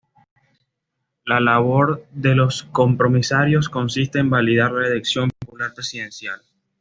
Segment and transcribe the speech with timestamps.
[1.25, 6.41] La labor de los compromisarios consiste en validar la elección popular presidencial.